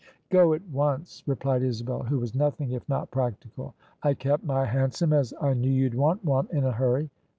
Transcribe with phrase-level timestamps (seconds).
[0.31, 5.13] "Go at once," replied Isabel, who was nothing if not practical:" I kept my hansom,
[5.13, 7.11] as I knew you'd want one in a hurry."